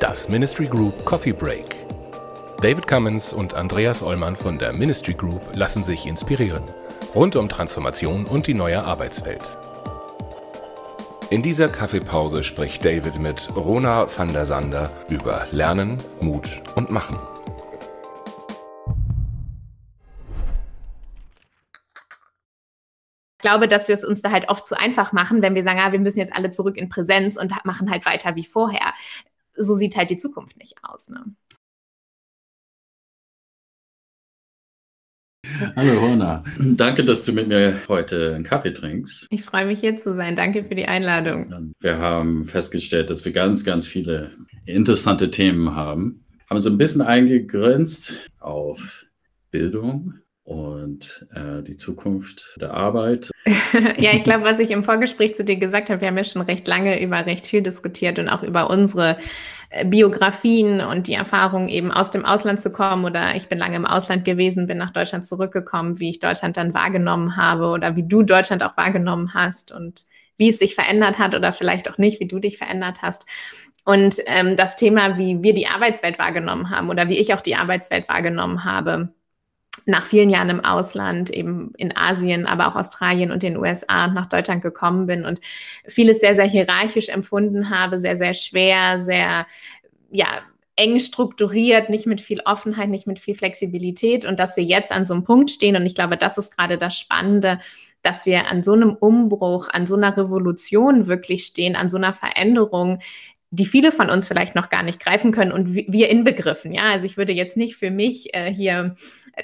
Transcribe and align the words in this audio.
Das 0.00 0.28
Ministry 0.28 0.66
Group 0.66 1.04
Coffee 1.04 1.32
Break. 1.32 1.76
David 2.62 2.86
Cummins 2.86 3.32
und 3.32 3.54
Andreas 3.54 4.02
Ollmann 4.02 4.34
von 4.34 4.58
der 4.58 4.72
Ministry 4.72 5.14
Group 5.14 5.42
lassen 5.54 5.82
sich 5.82 6.06
inspirieren. 6.06 6.62
Rund 7.14 7.36
um 7.36 7.48
Transformation 7.48 8.24
und 8.24 8.46
die 8.46 8.54
neue 8.54 8.82
Arbeitswelt. 8.82 9.56
In 11.28 11.42
dieser 11.42 11.68
Kaffeepause 11.68 12.44
spricht 12.44 12.84
David 12.84 13.18
mit 13.18 13.48
Rona 13.56 14.06
van 14.16 14.32
der 14.32 14.46
Sander 14.46 14.90
über 15.08 15.46
Lernen, 15.50 15.98
Mut 16.20 16.62
und 16.76 16.90
Machen. 16.90 17.18
Glaube, 23.46 23.68
dass 23.68 23.86
wir 23.86 23.94
es 23.94 24.04
uns 24.04 24.22
da 24.22 24.32
halt 24.32 24.48
oft 24.48 24.66
zu 24.66 24.76
einfach 24.76 25.12
machen, 25.12 25.40
wenn 25.40 25.54
wir 25.54 25.62
sagen, 25.62 25.78
ah, 25.78 25.92
wir 25.92 26.00
müssen 26.00 26.18
jetzt 26.18 26.34
alle 26.34 26.50
zurück 26.50 26.76
in 26.76 26.88
Präsenz 26.88 27.36
und 27.36 27.52
machen 27.64 27.88
halt 27.88 28.04
weiter 28.04 28.34
wie 28.34 28.44
vorher. 28.44 28.92
So 29.54 29.76
sieht 29.76 29.96
halt 29.96 30.10
die 30.10 30.16
Zukunft 30.16 30.56
nicht 30.56 30.74
aus. 30.82 31.08
Ne? 31.08 31.24
Hallo 35.76 36.00
Hona, 36.00 36.42
danke, 36.58 37.04
dass 37.04 37.24
du 37.24 37.32
mit 37.32 37.46
mir 37.46 37.82
heute 37.86 38.34
einen 38.34 38.42
Kaffee 38.42 38.72
trinkst. 38.72 39.28
Ich 39.30 39.44
freue 39.44 39.66
mich 39.66 39.78
hier 39.78 39.96
zu 39.96 40.16
sein. 40.16 40.34
Danke 40.34 40.64
für 40.64 40.74
die 40.74 40.86
Einladung. 40.86 41.72
Wir 41.78 41.98
haben 41.98 42.46
festgestellt, 42.46 43.10
dass 43.10 43.24
wir 43.24 43.30
ganz, 43.30 43.64
ganz 43.64 43.86
viele 43.86 44.32
interessante 44.64 45.30
Themen 45.30 45.76
haben. 45.76 46.24
Haben 46.50 46.58
so 46.58 46.68
ein 46.68 46.78
bisschen 46.78 47.02
eingegrenzt 47.02 48.28
auf 48.40 49.06
Bildung 49.52 50.14
und 50.46 51.26
äh, 51.34 51.62
die 51.62 51.76
Zukunft 51.76 52.56
der 52.60 52.72
Arbeit. 52.72 53.30
ja, 53.98 54.12
ich 54.12 54.24
glaube, 54.24 54.44
was 54.44 54.60
ich 54.60 54.70
im 54.70 54.84
Vorgespräch 54.84 55.34
zu 55.34 55.44
dir 55.44 55.56
gesagt 55.56 55.90
habe, 55.90 56.00
wir 56.00 56.08
haben 56.08 56.16
ja 56.16 56.24
schon 56.24 56.42
recht 56.42 56.66
lange 56.68 57.02
über 57.02 57.26
recht 57.26 57.46
viel 57.46 57.62
diskutiert 57.62 58.18
und 58.18 58.28
auch 58.28 58.44
über 58.44 58.70
unsere 58.70 59.18
äh, 59.70 59.84
Biografien 59.84 60.80
und 60.80 61.08
die 61.08 61.14
Erfahrung 61.14 61.68
eben 61.68 61.90
aus 61.90 62.12
dem 62.12 62.24
Ausland 62.24 62.60
zu 62.60 62.70
kommen 62.70 63.04
oder 63.04 63.34
ich 63.34 63.48
bin 63.48 63.58
lange 63.58 63.74
im 63.74 63.86
Ausland 63.86 64.24
gewesen, 64.24 64.68
bin 64.68 64.78
nach 64.78 64.92
Deutschland 64.92 65.26
zurückgekommen, 65.26 65.98
wie 65.98 66.10
ich 66.10 66.20
Deutschland 66.20 66.56
dann 66.56 66.74
wahrgenommen 66.74 67.36
habe 67.36 67.66
oder 67.66 67.96
wie 67.96 68.06
du 68.06 68.22
Deutschland 68.22 68.62
auch 68.62 68.76
wahrgenommen 68.76 69.34
hast 69.34 69.72
und 69.72 70.04
wie 70.38 70.48
es 70.50 70.60
sich 70.60 70.76
verändert 70.76 71.18
hat 71.18 71.34
oder 71.34 71.52
vielleicht 71.52 71.90
auch 71.90 71.98
nicht, 71.98 72.20
wie 72.20 72.28
du 72.28 72.38
dich 72.38 72.56
verändert 72.58 73.02
hast. 73.02 73.26
Und 73.84 74.16
ähm, 74.26 74.56
das 74.56 74.76
Thema, 74.76 75.18
wie 75.18 75.42
wir 75.42 75.54
die 75.54 75.66
Arbeitswelt 75.66 76.20
wahrgenommen 76.20 76.70
haben 76.70 76.88
oder 76.88 77.08
wie 77.08 77.18
ich 77.18 77.34
auch 77.34 77.40
die 77.40 77.56
Arbeitswelt 77.56 78.08
wahrgenommen 78.08 78.64
habe, 78.64 79.08
nach 79.86 80.04
vielen 80.04 80.30
Jahren 80.30 80.50
im 80.50 80.64
Ausland, 80.64 81.30
eben 81.30 81.72
in 81.76 81.96
Asien, 81.96 82.46
aber 82.46 82.68
auch 82.68 82.76
Australien 82.76 83.30
und 83.30 83.42
den 83.42 83.56
USA 83.56 84.06
und 84.06 84.14
nach 84.14 84.26
Deutschland 84.26 84.62
gekommen 84.62 85.06
bin 85.06 85.24
und 85.24 85.40
vieles 85.86 86.20
sehr, 86.20 86.34
sehr 86.34 86.46
hierarchisch 86.46 87.08
empfunden 87.08 87.70
habe, 87.70 87.98
sehr, 87.98 88.16
sehr 88.16 88.34
schwer, 88.34 88.98
sehr, 88.98 89.46
ja, 90.10 90.26
eng 90.76 90.98
strukturiert, 91.00 91.88
nicht 91.88 92.06
mit 92.06 92.20
viel 92.20 92.40
Offenheit, 92.44 92.90
nicht 92.90 93.06
mit 93.06 93.18
viel 93.18 93.34
Flexibilität 93.34 94.26
und 94.26 94.38
dass 94.38 94.56
wir 94.56 94.64
jetzt 94.64 94.92
an 94.92 95.06
so 95.06 95.14
einem 95.14 95.24
Punkt 95.24 95.50
stehen 95.50 95.74
und 95.74 95.86
ich 95.86 95.94
glaube, 95.94 96.18
das 96.18 96.36
ist 96.36 96.56
gerade 96.56 96.76
das 96.76 96.98
Spannende, 96.98 97.60
dass 98.02 98.26
wir 98.26 98.46
an 98.48 98.62
so 98.62 98.74
einem 98.74 98.94
Umbruch, 98.94 99.68
an 99.70 99.86
so 99.86 99.96
einer 99.96 100.16
Revolution 100.16 101.06
wirklich 101.06 101.46
stehen, 101.46 101.76
an 101.76 101.88
so 101.88 101.96
einer 101.96 102.12
Veränderung, 102.12 103.00
die 103.56 103.64
viele 103.64 103.90
von 103.90 104.10
uns 104.10 104.28
vielleicht 104.28 104.54
noch 104.54 104.68
gar 104.68 104.82
nicht 104.82 105.00
greifen 105.00 105.32
können 105.32 105.50
und 105.50 105.74
wir 105.74 106.08
inbegriffen. 106.10 106.72
Ja, 106.72 106.90
also 106.90 107.06
ich 107.06 107.16
würde 107.16 107.32
jetzt 107.32 107.56
nicht 107.56 107.76
für 107.76 107.90
mich 107.90 108.34
äh, 108.34 108.52
hier 108.52 108.94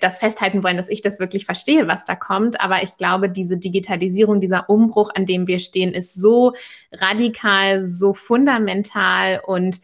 das 0.01 0.19
festhalten 0.19 0.63
wollen, 0.63 0.77
dass 0.77 0.91
ich 0.91 1.01
das 1.01 1.19
wirklich 1.19 1.47
verstehe, 1.47 1.89
was 1.89 2.05
da 2.05 2.15
kommt. 2.15 2.61
Aber 2.61 2.83
ich 2.83 2.97
glaube, 2.99 3.31
diese 3.31 3.57
Digitalisierung, 3.57 4.41
dieser 4.41 4.69
Umbruch, 4.69 5.11
an 5.15 5.25
dem 5.25 5.47
wir 5.47 5.59
stehen, 5.59 5.95
ist 5.95 6.21
so 6.21 6.53
radikal, 6.93 7.85
so 7.85 8.13
fundamental 8.13 9.41
und 9.47 9.81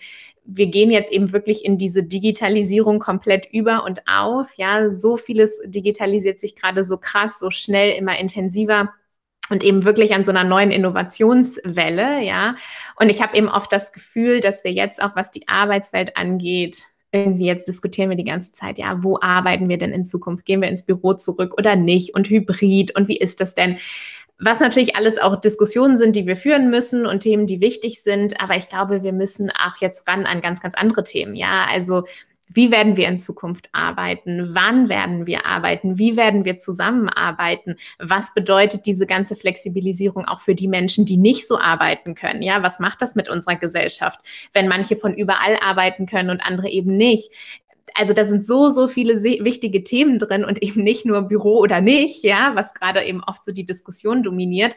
wir 0.51 0.67
gehen 0.67 0.91
jetzt 0.91 1.13
eben 1.13 1.33
wirklich 1.33 1.65
in 1.65 1.77
diese 1.77 2.03
Digitalisierung 2.03 2.99
komplett 2.99 3.47
über 3.53 3.85
und 3.85 4.01
auf. 4.07 4.55
Ja, 4.57 4.91
so 4.91 5.17
vieles 5.17 5.61
digitalisiert 5.67 6.41
sich 6.41 6.55
gerade 6.55 6.85
so 6.85 6.97
krass, 6.97 7.39
so 7.39 7.51
schnell, 7.51 7.97
immer 7.97 8.19
intensiver 8.19 8.91
und 9.51 9.65
eben 9.65 9.85
wirklich 9.85 10.15
an 10.15 10.25
so 10.25 10.31
einer 10.31 10.45
neuen 10.45 10.71
Innovationswelle, 10.71 12.23
ja. 12.23 12.55
Und 12.97 13.11
ich 13.11 13.23
habe 13.23 13.37
eben 13.37 13.49
oft 13.49 13.73
das 13.73 13.93
Gefühl, 13.93 14.41
dass 14.41 14.65
wir 14.65 14.73
jetzt 14.73 15.03
auch, 15.03 15.17
was 15.17 15.31
die 15.31 15.49
Arbeitswelt 15.49 16.17
angeht, 16.17 16.85
irgendwie 17.13 17.47
jetzt 17.47 17.67
diskutieren 17.69 18.11
wir 18.11 18.17
die 18.17 18.25
ganze 18.25 18.53
Zeit, 18.53 18.79
ja, 18.79 19.03
wo 19.03 19.19
arbeiten 19.21 19.69
wir 19.69 19.79
denn 19.79 19.93
in 19.93 20.05
Zukunft? 20.05 20.45
Gehen 20.45 20.61
wir 20.61 20.69
ins 20.69 20.85
Büro 20.85 21.15
zurück 21.15 21.55
oder 21.57 21.75
nicht? 21.77 22.15
Und 22.15 22.29
Hybrid 22.29 22.95
und 22.97 23.09
wie 23.09 23.17
ist 23.17 23.41
das 23.41 23.55
denn? 23.55 23.79
Was 24.41 24.61
natürlich 24.61 24.95
alles 24.95 25.19
auch 25.19 25.41
Diskussionen 25.41 25.97
sind, 25.97 26.15
die 26.15 26.27
wir 26.27 26.37
führen 26.37 26.71
müssen 26.71 27.07
und 27.07 27.21
Themen, 27.21 27.47
die 27.47 27.61
wichtig 27.61 28.03
sind. 28.03 28.41
Aber 28.41 28.57
ich 28.57 28.69
glaube, 28.69 29.03
wir 29.03 29.13
müssen 29.13 29.51
auch 29.51 29.81
jetzt 29.81 30.07
ran 30.07 30.27
an 30.27 30.43
ganz, 30.43 30.61
ganz 30.61 30.75
andere 30.77 31.03
Themen. 31.03 31.35
Ja, 31.35 31.67
also 31.69 32.05
wie 32.49 32.71
werden 32.71 32.97
wir 32.97 33.09
in 33.09 33.19
Zukunft 33.19 33.69
arbeiten? 33.73 34.55
Wann 34.55 34.89
werden 34.89 35.27
wir 35.27 35.47
arbeiten? 35.47 35.99
Wie 35.99 36.17
werden 36.17 36.45
wir 36.45 36.59
zusammenarbeiten? 36.59 37.77
Was 37.99 38.35
bedeutet 38.35 38.87
diese 38.87 39.07
ganze 39.07 39.37
Flexibilisierung 39.37 40.25
auch 40.25 40.41
für 40.41 40.55
die 40.55 40.69
Menschen, 40.69 41.05
die 41.05 41.17
nicht 41.17 41.47
so 41.47 41.59
arbeiten 41.59 42.15
können? 42.15 42.43
Ja, 42.43 42.63
was 42.63 42.81
macht 42.81 43.03
das 43.03 43.15
mit 43.15 43.29
unserer 43.29 43.57
Gesellschaft, 43.57 44.21
wenn 44.53 44.69
manche 44.69 44.97
von 44.97 45.15
überall 45.15 45.59
arbeiten 45.61 46.07
können 46.07 46.31
und 46.31 46.41
andere 46.41 46.69
eben 46.69 46.97
nicht? 46.97 47.31
Also 47.95 48.13
da 48.13 48.25
sind 48.25 48.45
so, 48.45 48.69
so 48.71 48.87
viele 48.87 49.15
wichtige 49.23 49.83
Themen 49.83 50.19
drin 50.19 50.45
und 50.45 50.63
eben 50.63 50.85
nicht 50.85 51.05
nur 51.05 51.23
Büro 51.23 51.59
oder 51.59 51.81
nicht, 51.81 52.23
ja, 52.23 52.53
was 52.55 52.75
gerade 52.75 53.03
eben 53.05 53.23
oft 53.25 53.45
so 53.45 53.53
die 53.53 53.65
Diskussion 53.65 54.23
dominiert. 54.23 54.77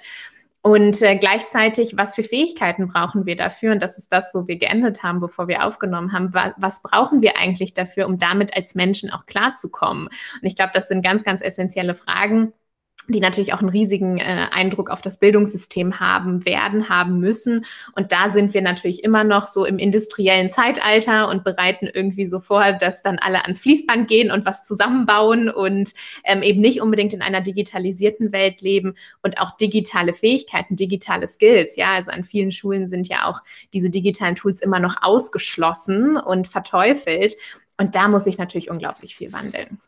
Und 0.63 1.01
äh, 1.01 1.16
gleichzeitig, 1.17 1.97
was 1.97 2.13
für 2.13 2.22
Fähigkeiten 2.22 2.88
brauchen 2.88 3.25
wir 3.25 3.35
dafür? 3.35 3.72
Und 3.72 3.81
das 3.81 3.97
ist 3.97 4.13
das, 4.13 4.31
wo 4.35 4.47
wir 4.47 4.57
geendet 4.57 5.01
haben, 5.01 5.19
bevor 5.19 5.47
wir 5.47 5.66
aufgenommen 5.66 6.13
haben. 6.13 6.33
Was, 6.33 6.53
was 6.57 6.83
brauchen 6.83 7.23
wir 7.23 7.39
eigentlich 7.39 7.73
dafür, 7.73 8.05
um 8.05 8.19
damit 8.19 8.55
als 8.55 8.75
Menschen 8.75 9.11
auch 9.11 9.25
klarzukommen? 9.25 10.07
Und 10.07 10.44
ich 10.44 10.55
glaube, 10.55 10.72
das 10.73 10.88
sind 10.88 11.01
ganz, 11.01 11.23
ganz 11.23 11.41
essentielle 11.41 11.95
Fragen 11.95 12.53
die 13.07 13.19
natürlich 13.19 13.53
auch 13.53 13.59
einen 13.59 13.69
riesigen 13.69 14.17
äh, 14.17 14.47
Eindruck 14.51 14.89
auf 14.89 15.01
das 15.01 15.17
Bildungssystem 15.17 16.00
haben 16.00 16.45
werden, 16.45 16.89
haben 16.89 17.19
müssen. 17.19 17.66
Und 17.95 18.12
da 18.12 18.29
sind 18.29 18.53
wir 18.53 18.62
natürlich 18.62 19.03
immer 19.03 19.23
noch 19.23 19.47
so 19.47 19.66
im 19.66 19.79
industriellen 19.79 20.50
Zeitalter 20.50 21.29
und 21.29 21.44
bereiten 21.44 21.88
irgendwie 21.91 22.25
so 22.25 22.40
vor, 22.40 22.72
dass 22.73 23.01
dann 23.01 23.19
alle 23.19 23.41
ans 23.44 23.59
Fließband 23.59 24.07
gehen 24.07 24.31
und 24.31 24.45
was 24.45 24.63
zusammenbauen 24.63 25.50
und 25.50 25.94
ähm, 26.23 26.44
eben 26.44 26.61
nicht 26.61 26.81
unbedingt 26.81 27.13
in 27.13 27.22
einer 27.22 27.41
digitalisierten 27.41 28.31
Welt 28.31 28.61
leben 28.61 28.95
und 29.22 29.40
auch 29.40 29.57
digitale 29.57 30.13
Fähigkeiten, 30.13 30.75
digitale 30.75 31.28
Skills. 31.28 31.75
Ja, 31.75 31.94
also 31.94 32.11
an 32.11 32.23
vielen 32.23 32.51
Schulen 32.51 32.88
sind 32.88 33.07
ja 33.07 33.28
auch 33.28 33.41
diese 33.73 33.90
digitalen 33.90 34.35
Tools 34.35 34.61
immer 34.61 34.79
noch 34.79 34.97
ausgeschlossen 35.01 36.17
und 36.17 36.47
verteufelt. 36.47 37.35
Und 37.78 37.95
da 37.95 38.07
muss 38.07 38.25
sich 38.25 38.38
natürlich 38.38 38.69
unglaublich 38.69 39.16
viel 39.16 39.34
wandeln. 39.34 39.79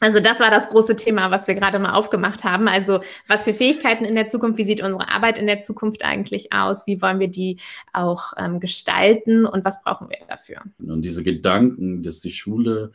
Also 0.00 0.18
das 0.18 0.40
war 0.40 0.50
das 0.50 0.70
große 0.70 0.96
Thema, 0.96 1.30
was 1.30 1.46
wir 1.46 1.54
gerade 1.54 1.78
mal 1.78 1.92
aufgemacht 1.92 2.42
haben. 2.42 2.68
Also 2.68 3.00
was 3.28 3.44
für 3.44 3.52
Fähigkeiten 3.52 4.04
in 4.04 4.14
der 4.14 4.26
Zukunft, 4.26 4.58
wie 4.58 4.64
sieht 4.64 4.82
unsere 4.82 5.08
Arbeit 5.10 5.38
in 5.38 5.46
der 5.46 5.58
Zukunft 5.58 6.04
eigentlich 6.04 6.52
aus, 6.52 6.86
wie 6.86 7.00
wollen 7.02 7.20
wir 7.20 7.28
die 7.28 7.58
auch 7.92 8.32
ähm, 8.38 8.60
gestalten 8.60 9.44
und 9.44 9.64
was 9.64 9.82
brauchen 9.82 10.08
wir 10.08 10.18
dafür? 10.26 10.62
Und 10.78 11.02
diese 11.02 11.22
Gedanken, 11.22 12.02
dass 12.02 12.20
die 12.20 12.30
Schule 12.30 12.92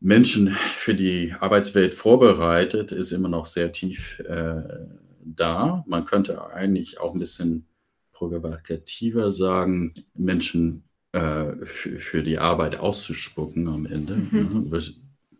Menschen 0.00 0.56
für 0.76 0.94
die 0.94 1.32
Arbeitswelt 1.38 1.94
vorbereitet, 1.94 2.92
ist 2.92 3.12
immer 3.12 3.28
noch 3.28 3.46
sehr 3.46 3.72
tief 3.72 4.20
äh, 4.20 4.62
da. 5.24 5.84
Man 5.86 6.04
könnte 6.04 6.52
eigentlich 6.52 7.00
auch 7.00 7.14
ein 7.14 7.20
bisschen 7.20 7.66
provokativer 8.12 9.30
sagen, 9.30 9.94
Menschen 10.14 10.84
äh, 11.12 11.52
für, 11.64 11.98
für, 12.00 12.22
die 12.22 12.38
Arbeit 12.38 12.76
auszuspucken 12.76 13.68
am 13.68 13.86
Ende. 13.86 14.16
Mhm. 14.16 14.68
Ne? 14.70 14.80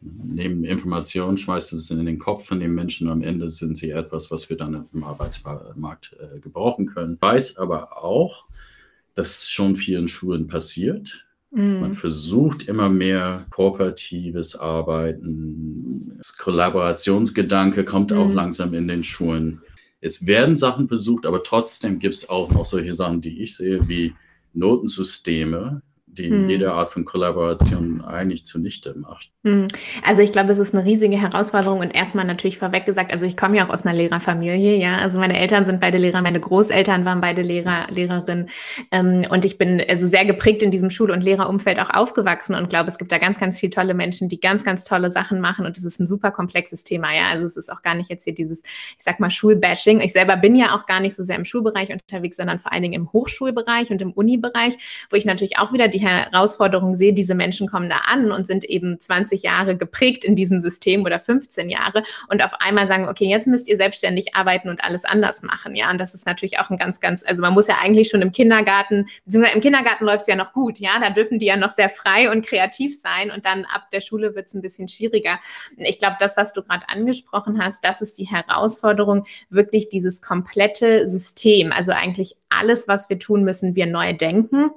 Nehmen 0.00 0.64
Informationen, 0.64 1.38
schmeißen 1.38 1.78
es 1.78 1.90
in 1.90 2.04
den 2.04 2.18
Kopf 2.18 2.46
von 2.46 2.60
den 2.60 2.74
Menschen. 2.74 3.08
Am 3.08 3.22
Ende 3.22 3.50
sind 3.50 3.76
sie 3.76 3.90
etwas, 3.90 4.30
was 4.30 4.48
wir 4.48 4.56
dann 4.56 4.86
im 4.92 5.04
Arbeitsmarkt 5.04 6.16
äh, 6.18 6.38
gebrauchen 6.38 6.86
können. 6.86 7.14
Ich 7.14 7.22
weiß 7.22 7.56
aber 7.58 8.02
auch, 8.02 8.46
dass 9.14 9.50
schon 9.50 9.76
vielen 9.76 10.08
Schulen 10.08 10.46
passiert. 10.46 11.26
Mhm. 11.50 11.80
Man 11.80 11.92
versucht 11.92 12.68
immer 12.68 12.88
mehr 12.88 13.46
kooperatives 13.50 14.56
Arbeiten. 14.56 16.12
Das 16.16 16.36
Kollaborationsgedanke 16.36 17.84
kommt 17.84 18.12
mhm. 18.12 18.18
auch 18.18 18.32
langsam 18.32 18.74
in 18.74 18.86
den 18.86 19.02
Schulen. 19.02 19.60
Es 20.00 20.26
werden 20.26 20.56
Sachen 20.56 20.86
versucht, 20.86 21.26
aber 21.26 21.42
trotzdem 21.42 21.98
gibt 21.98 22.14
es 22.14 22.28
auch 22.28 22.50
noch 22.52 22.64
solche 22.64 22.94
Sachen, 22.94 23.20
die 23.20 23.42
ich 23.42 23.56
sehe, 23.56 23.88
wie 23.88 24.14
Notensysteme, 24.52 25.82
die 26.18 26.30
hm. 26.30 26.48
jede 26.48 26.72
Art 26.72 26.90
von 26.90 27.04
Kollaboration 27.04 28.02
eigentlich 28.02 28.44
zunichte 28.44 28.94
macht. 28.98 29.30
Hm. 29.44 29.68
Also 30.04 30.22
ich 30.22 30.32
glaube, 30.32 30.52
es 30.52 30.58
ist 30.58 30.74
eine 30.74 30.84
riesige 30.84 31.16
Herausforderung 31.16 31.80
und 31.80 31.94
erstmal 31.94 32.24
natürlich 32.24 32.58
vorweg 32.58 32.84
gesagt, 32.84 33.12
also 33.12 33.26
ich 33.26 33.36
komme 33.36 33.56
ja 33.56 33.66
auch 33.66 33.72
aus 33.72 33.86
einer 33.86 33.96
Lehrerfamilie, 33.96 34.76
ja, 34.76 34.98
also 34.98 35.18
meine 35.18 35.38
Eltern 35.38 35.64
sind 35.64 35.80
beide 35.80 35.98
Lehrer, 35.98 36.20
meine 36.22 36.40
Großeltern 36.40 37.04
waren 37.04 37.20
beide 37.20 37.42
Lehrer, 37.42 37.86
Lehrerin 37.90 38.46
ähm, 38.90 39.26
und 39.30 39.44
ich 39.44 39.58
bin 39.58 39.82
also 39.88 40.06
sehr 40.06 40.24
geprägt 40.24 40.62
in 40.62 40.70
diesem 40.70 40.90
Schul- 40.90 41.10
und 41.10 41.22
Lehrerumfeld 41.22 41.78
auch 41.78 41.90
aufgewachsen 41.90 42.54
und 42.54 42.68
glaube, 42.68 42.90
es 42.90 42.98
gibt 42.98 43.12
da 43.12 43.18
ganz, 43.18 43.38
ganz 43.38 43.58
viele 43.58 43.70
tolle 43.70 43.94
Menschen, 43.94 44.28
die 44.28 44.40
ganz, 44.40 44.64
ganz 44.64 44.84
tolle 44.84 45.10
Sachen 45.10 45.40
machen 45.40 45.64
und 45.64 45.78
es 45.78 45.84
ist 45.84 46.00
ein 46.00 46.06
super 46.06 46.30
komplexes 46.30 46.84
Thema, 46.84 47.14
ja, 47.14 47.28
also 47.30 47.46
es 47.46 47.56
ist 47.56 47.72
auch 47.72 47.82
gar 47.82 47.94
nicht 47.94 48.10
jetzt 48.10 48.24
hier 48.24 48.34
dieses, 48.34 48.62
ich 48.62 49.04
sag 49.04 49.20
mal 49.20 49.30
Schulbashing. 49.30 50.00
Ich 50.00 50.12
selber 50.12 50.36
bin 50.36 50.56
ja 50.56 50.74
auch 50.74 50.86
gar 50.86 51.00
nicht 51.00 51.14
so 51.14 51.22
sehr 51.22 51.36
im 51.36 51.44
Schulbereich 51.44 51.92
unterwegs, 51.92 52.36
sondern 52.36 52.58
vor 52.58 52.72
allen 52.72 52.82
Dingen 52.82 52.94
im 52.94 53.12
Hochschulbereich 53.12 53.90
und 53.90 54.02
im 54.02 54.12
Unibereich, 54.12 55.06
wo 55.10 55.16
ich 55.16 55.24
natürlich 55.24 55.58
auch 55.58 55.72
wieder 55.72 55.88
die 55.88 55.98
Herausforderung 56.08 56.94
sehe, 56.94 57.12
diese 57.12 57.34
Menschen 57.34 57.68
kommen 57.68 57.88
da 57.88 57.98
an 58.06 58.32
und 58.32 58.46
sind 58.46 58.64
eben 58.64 58.98
20 58.98 59.42
Jahre 59.42 59.76
geprägt 59.76 60.24
in 60.24 60.36
diesem 60.36 60.60
System 60.60 61.04
oder 61.04 61.20
15 61.20 61.70
Jahre 61.70 62.02
und 62.28 62.42
auf 62.42 62.52
einmal 62.60 62.86
sagen, 62.86 63.08
okay, 63.08 63.26
jetzt 63.26 63.46
müsst 63.46 63.68
ihr 63.68 63.76
selbstständig 63.76 64.34
arbeiten 64.34 64.68
und 64.68 64.82
alles 64.82 65.04
anders 65.04 65.42
machen. 65.42 65.74
Ja, 65.74 65.90
und 65.90 65.98
das 65.98 66.14
ist 66.14 66.26
natürlich 66.26 66.58
auch 66.58 66.70
ein 66.70 66.76
ganz, 66.76 67.00
ganz, 67.00 67.24
also 67.26 67.42
man 67.42 67.54
muss 67.54 67.66
ja 67.66 67.76
eigentlich 67.80 68.08
schon 68.08 68.22
im 68.22 68.32
Kindergarten, 68.32 69.08
beziehungsweise 69.24 69.56
im 69.56 69.62
Kindergarten 69.62 70.04
läuft 70.04 70.22
es 70.22 70.26
ja 70.26 70.36
noch 70.36 70.52
gut, 70.52 70.78
ja, 70.78 70.98
da 71.00 71.10
dürfen 71.10 71.38
die 71.38 71.46
ja 71.46 71.56
noch 71.56 71.70
sehr 71.70 71.90
frei 71.90 72.30
und 72.30 72.46
kreativ 72.46 72.98
sein 72.98 73.30
und 73.30 73.44
dann 73.44 73.64
ab 73.64 73.90
der 73.92 74.00
Schule 74.00 74.34
wird 74.34 74.46
es 74.46 74.54
ein 74.54 74.62
bisschen 74.62 74.88
schwieriger. 74.88 75.38
Ich 75.76 75.98
glaube, 75.98 76.16
das, 76.18 76.36
was 76.36 76.52
du 76.52 76.62
gerade 76.62 76.88
angesprochen 76.88 77.62
hast, 77.62 77.84
das 77.84 78.00
ist 78.00 78.18
die 78.18 78.26
Herausforderung, 78.26 79.26
wirklich 79.50 79.88
dieses 79.88 80.22
komplette 80.22 81.06
System, 81.06 81.72
also 81.72 81.92
eigentlich 81.92 82.36
alles, 82.48 82.88
was 82.88 83.08
wir 83.08 83.18
tun, 83.18 83.44
müssen 83.44 83.74
wir 83.74 83.86
neu 83.86 84.12
denken. 84.12 84.70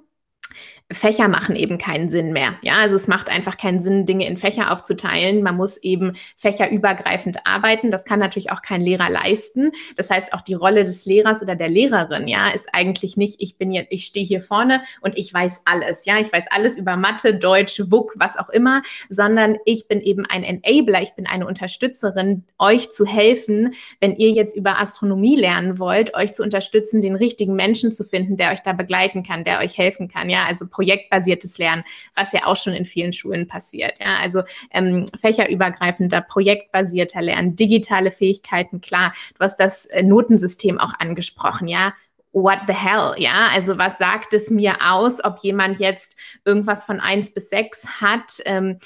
Fächer 0.91 1.27
machen 1.27 1.55
eben 1.55 1.77
keinen 1.77 2.09
Sinn 2.09 2.33
mehr. 2.33 2.55
Ja, 2.61 2.77
also 2.77 2.95
es 2.95 3.07
macht 3.07 3.29
einfach 3.29 3.57
keinen 3.57 3.79
Sinn, 3.79 4.05
Dinge 4.05 4.27
in 4.27 4.38
Fächer 4.38 4.71
aufzuteilen. 4.71 5.43
Man 5.43 5.57
muss 5.57 5.77
eben 5.77 6.13
fächerübergreifend 6.38 7.45
arbeiten. 7.45 7.91
Das 7.91 8.05
kann 8.05 8.19
natürlich 8.19 8.51
auch 8.51 8.61
kein 8.61 8.81
Lehrer 8.81 9.09
leisten. 9.09 9.71
Das 9.95 10.09
heißt, 10.09 10.33
auch 10.33 10.41
die 10.41 10.53
Rolle 10.53 10.81
des 10.81 11.05
Lehrers 11.05 11.41
oder 11.41 11.55
der 11.55 11.69
Lehrerin, 11.69 12.27
ja, 12.27 12.49
ist 12.49 12.69
eigentlich 12.73 13.17
nicht, 13.17 13.35
ich 13.39 13.57
bin 13.57 13.71
jetzt, 13.71 13.91
ich 13.91 14.05
stehe 14.05 14.25
hier 14.25 14.41
vorne 14.41 14.81
und 15.01 15.17
ich 15.17 15.33
weiß 15.33 15.61
alles. 15.65 16.05
Ja, 16.05 16.19
ich 16.19 16.31
weiß 16.31 16.45
alles 16.51 16.77
über 16.77 16.97
Mathe, 16.97 17.35
Deutsch, 17.35 17.81
WUK, 17.85 18.13
was 18.17 18.38
auch 18.38 18.49
immer, 18.49 18.81
sondern 19.09 19.57
ich 19.65 19.88
bin 19.88 20.01
eben 20.01 20.25
ein 20.25 20.43
Enabler. 20.43 21.01
Ich 21.01 21.13
bin 21.13 21.27
eine 21.27 21.47
Unterstützerin, 21.47 22.43
euch 22.59 22.89
zu 22.89 23.05
helfen, 23.05 23.73
wenn 23.99 24.15
ihr 24.15 24.31
jetzt 24.31 24.55
über 24.55 24.79
Astronomie 24.79 25.35
lernen 25.35 25.79
wollt, 25.79 26.15
euch 26.15 26.33
zu 26.33 26.43
unterstützen, 26.43 27.01
den 27.01 27.15
richtigen 27.15 27.55
Menschen 27.55 27.91
zu 27.91 28.03
finden, 28.03 28.38
der 28.38 28.51
euch 28.51 28.61
da 28.61 28.73
begleiten 28.73 29.23
kann, 29.23 29.43
der 29.43 29.59
euch 29.59 29.77
helfen 29.77 30.07
kann. 30.07 30.29
Ja, 30.29 30.45
also 30.45 30.67
projektbasiertes 30.81 31.60
Lernen, 31.60 31.83
was 32.16 32.31
ja 32.31 32.48
auch 32.48 32.56
schon 32.56 32.74
in 32.74 32.86
vielen 32.86 33.13
Schulen 33.13 33.48
passiert. 33.48 34.00
Ja? 34.00 34.18
Also 34.19 34.42
ähm, 34.72 35.06
fächerübergreifender, 35.19 36.22
projektbasierter 36.22 37.22
Lernen, 37.22 37.56
digitale 37.56 38.10
Fähigkeiten, 38.10 38.81
klar. 38.81 39.13
Du 39.38 39.42
hast 39.42 39.60
das 39.60 39.86
äh, 39.86 40.01
Notensystem 40.01 40.80
auch 40.80 40.94
angesprochen, 40.98 41.68
ja 41.68 41.94
what 42.33 42.60
the 42.66 42.74
hell, 42.74 43.13
ja? 43.18 43.50
Also 43.54 43.78
was 43.78 43.98
sagt 43.98 44.33
es 44.33 44.50
mir 44.50 44.78
aus, 44.81 45.22
ob 45.22 45.39
jemand 45.39 45.81
jetzt 45.81 46.16
irgendwas 46.45 46.86
von 46.86 47.01
eins 47.01 47.34
bis 47.34 47.50
sechs 47.50 47.86
hat? 48.00 48.42
Ähm, 48.45 48.80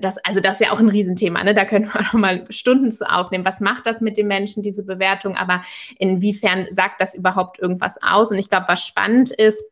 das, 0.00 0.18
also 0.18 0.40
das 0.40 0.60
ist 0.60 0.66
ja 0.66 0.72
auch 0.72 0.78
ein 0.78 0.90
Riesenthema, 0.90 1.42
ne? 1.42 1.54
Da 1.54 1.64
können 1.64 1.86
wir 1.92 2.02
noch 2.02 2.12
mal 2.12 2.44
Stunden 2.50 2.90
zu 2.90 3.10
aufnehmen. 3.10 3.46
Was 3.46 3.60
macht 3.60 3.86
das 3.86 4.02
mit 4.02 4.18
den 4.18 4.26
Menschen, 4.26 4.62
diese 4.62 4.84
Bewertung? 4.84 5.36
Aber 5.36 5.62
inwiefern 5.98 6.66
sagt 6.70 7.00
das 7.00 7.14
überhaupt 7.14 7.58
irgendwas 7.58 7.96
aus? 8.02 8.30
Und 8.30 8.38
ich 8.38 8.50
glaube, 8.50 8.66
was 8.68 8.86
spannend 8.86 9.30
ist, 9.30 9.62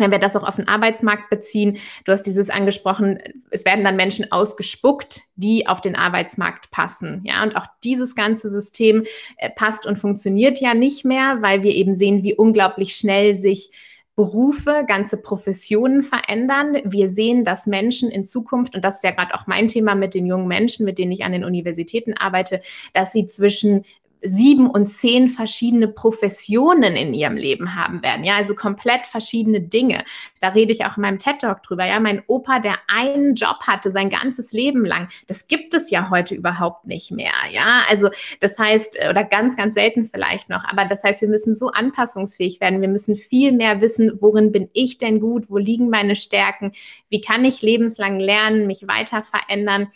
wenn 0.00 0.10
wir 0.10 0.18
das 0.18 0.36
auch 0.36 0.42
auf 0.42 0.56
den 0.56 0.68
Arbeitsmarkt 0.68 1.30
beziehen, 1.30 1.78
du 2.04 2.12
hast 2.12 2.24
dieses 2.24 2.50
angesprochen, 2.50 3.18
es 3.50 3.64
werden 3.64 3.84
dann 3.84 3.96
Menschen 3.96 4.32
ausgespuckt, 4.32 5.20
die 5.36 5.66
auf 5.66 5.80
den 5.80 5.96
Arbeitsmarkt 5.96 6.70
passen. 6.70 7.22
Ja, 7.24 7.42
und 7.42 7.56
auch 7.56 7.66
dieses 7.84 8.14
ganze 8.14 8.48
System 8.50 9.04
äh, 9.36 9.50
passt 9.50 9.86
und 9.86 9.96
funktioniert 9.96 10.60
ja 10.60 10.74
nicht 10.74 11.04
mehr, 11.04 11.38
weil 11.40 11.62
wir 11.62 11.74
eben 11.74 11.94
sehen, 11.94 12.22
wie 12.22 12.34
unglaublich 12.34 12.96
schnell 12.96 13.34
sich 13.34 13.70
Berufe, 14.16 14.84
ganze 14.86 15.16
Professionen 15.16 16.02
verändern. 16.02 16.76
Wir 16.84 17.08
sehen, 17.08 17.42
dass 17.42 17.66
Menschen 17.66 18.10
in 18.10 18.26
Zukunft, 18.26 18.74
und 18.74 18.84
das 18.84 18.96
ist 18.96 19.04
ja 19.04 19.12
gerade 19.12 19.34
auch 19.34 19.46
mein 19.46 19.66
Thema 19.66 19.94
mit 19.94 20.12
den 20.14 20.26
jungen 20.26 20.46
Menschen, 20.46 20.84
mit 20.84 20.98
denen 20.98 21.12
ich 21.12 21.24
an 21.24 21.32
den 21.32 21.42
Universitäten 21.42 22.12
arbeite, 22.12 22.60
dass 22.92 23.12
sie 23.12 23.24
zwischen 23.24 23.86
sieben 24.22 24.68
und 24.68 24.86
zehn 24.86 25.28
verschiedene 25.28 25.88
Professionen 25.88 26.96
in 26.96 27.14
ihrem 27.14 27.36
Leben 27.36 27.74
haben 27.74 28.02
werden. 28.02 28.24
Ja, 28.24 28.36
also 28.36 28.54
komplett 28.54 29.06
verschiedene 29.06 29.60
Dinge. 29.60 30.04
Da 30.40 30.48
rede 30.48 30.72
ich 30.72 30.84
auch 30.84 30.96
in 30.96 31.02
meinem 31.02 31.18
TED 31.18 31.40
Talk 31.40 31.62
drüber. 31.62 31.86
Ja, 31.86 32.00
mein 32.00 32.22
Opa, 32.26 32.58
der 32.58 32.76
einen 32.88 33.34
Job 33.34 33.62
hatte 33.66 33.90
sein 33.90 34.10
ganzes 34.10 34.52
Leben 34.52 34.84
lang, 34.84 35.08
das 35.26 35.48
gibt 35.48 35.74
es 35.74 35.90
ja 35.90 36.10
heute 36.10 36.34
überhaupt 36.34 36.86
nicht 36.86 37.10
mehr. 37.10 37.32
Ja, 37.52 37.82
also 37.88 38.10
das 38.40 38.58
heißt, 38.58 38.98
oder 39.08 39.24
ganz, 39.24 39.56
ganz 39.56 39.74
selten 39.74 40.04
vielleicht 40.04 40.48
noch. 40.48 40.64
Aber 40.64 40.84
das 40.84 41.02
heißt, 41.02 41.22
wir 41.22 41.28
müssen 41.28 41.54
so 41.54 41.68
anpassungsfähig 41.68 42.60
werden. 42.60 42.80
Wir 42.80 42.88
müssen 42.88 43.16
viel 43.16 43.52
mehr 43.52 43.80
wissen, 43.80 44.18
worin 44.20 44.52
bin 44.52 44.68
ich 44.72 44.98
denn 44.98 45.20
gut? 45.20 45.50
Wo 45.50 45.58
liegen 45.58 45.90
meine 45.90 46.16
Stärken? 46.16 46.72
Wie 47.08 47.20
kann 47.20 47.44
ich 47.44 47.62
lebenslang 47.62 48.16
lernen, 48.16 48.66
mich 48.66 48.86
weiter 48.86 49.22
verändern? 49.22 49.88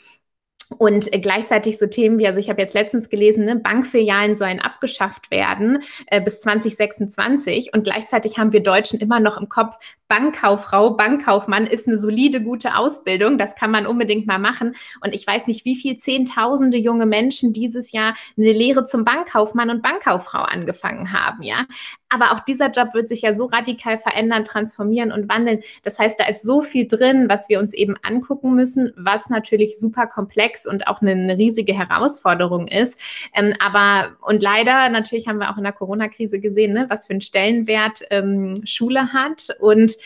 Und 0.78 1.10
gleichzeitig 1.10 1.78
so 1.78 1.86
Themen 1.86 2.18
wie, 2.18 2.26
also 2.26 2.38
ich 2.38 2.48
habe 2.48 2.60
jetzt 2.60 2.74
letztens 2.74 3.08
gelesen, 3.08 3.44
ne, 3.44 3.56
Bankfilialen 3.56 4.36
sollen 4.36 4.60
abgeschafft 4.60 5.30
werden 5.30 5.82
äh, 6.06 6.20
bis 6.20 6.40
2026. 6.40 7.72
Und 7.72 7.84
gleichzeitig 7.84 8.38
haben 8.38 8.52
wir 8.52 8.62
Deutschen 8.62 9.00
immer 9.00 9.20
noch 9.20 9.36
im 9.36 9.48
Kopf, 9.48 9.76
Bankkauffrau, 10.08 10.90
Bankkaufmann 10.90 11.66
ist 11.66 11.88
eine 11.88 11.96
solide, 11.96 12.42
gute 12.42 12.76
Ausbildung. 12.76 13.38
Das 13.38 13.56
kann 13.56 13.70
man 13.70 13.86
unbedingt 13.86 14.26
mal 14.26 14.38
machen. 14.38 14.76
Und 15.00 15.14
ich 15.14 15.26
weiß 15.26 15.46
nicht, 15.46 15.64
wie 15.64 15.76
viel 15.76 15.96
Zehntausende 15.96 16.76
junge 16.76 17.06
Menschen 17.06 17.52
dieses 17.52 17.90
Jahr 17.92 18.14
eine 18.36 18.52
Lehre 18.52 18.84
zum 18.84 19.04
Bankkaufmann 19.04 19.70
und 19.70 19.82
Bankkauffrau 19.82 20.42
angefangen 20.42 21.12
haben, 21.12 21.42
ja. 21.42 21.66
Aber 22.14 22.32
auch 22.32 22.40
dieser 22.40 22.70
Job 22.70 22.94
wird 22.94 23.08
sich 23.08 23.22
ja 23.22 23.34
so 23.34 23.46
radikal 23.46 23.98
verändern, 23.98 24.44
transformieren 24.44 25.10
und 25.10 25.28
wandeln. 25.28 25.60
Das 25.82 25.98
heißt, 25.98 26.18
da 26.20 26.26
ist 26.26 26.44
so 26.44 26.60
viel 26.60 26.86
drin, 26.86 27.28
was 27.28 27.48
wir 27.48 27.58
uns 27.58 27.74
eben 27.74 27.96
angucken 28.02 28.54
müssen, 28.54 28.92
was 28.96 29.28
natürlich 29.30 29.78
super 29.78 30.06
komplex 30.06 30.64
und 30.64 30.86
auch 30.86 31.02
eine, 31.02 31.34
riesige 31.36 31.74
Herausforderung 31.74 32.68
ist. 32.68 33.00
Ähm, 33.34 33.54
aber 33.58 34.16
und 34.20 34.42
leider 34.42 34.88
natürlich 34.90 35.26
haben 35.26 35.38
wir 35.38 35.50
auch 35.50 35.56
in 35.56 35.64
der 35.64 35.72
Corona-Krise 35.72 36.38
gesehen, 36.38 36.72
ne, 36.72 36.86
was 36.88 37.06
für 37.06 37.14
einen 37.14 37.20
Stellenwert 37.20 38.02
ähm, 38.10 38.54
Schule 38.64 39.12
hat 39.12 39.48
und 39.58 39.96